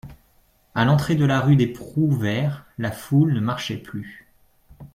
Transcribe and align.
À 0.73 0.83
l'entrée 0.83 1.13
de 1.13 1.25
la 1.25 1.39
rue 1.41 1.55
des 1.55 1.67
Prouvaires, 1.67 2.65
la 2.79 2.91
foule 2.91 3.33
ne 3.35 3.39
marchait 3.39 3.77
plus. 3.77 4.25